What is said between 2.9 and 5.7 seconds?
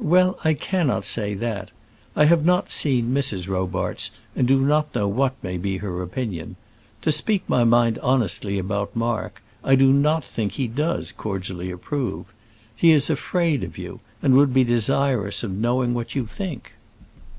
Mrs. Robarts, and do not know what may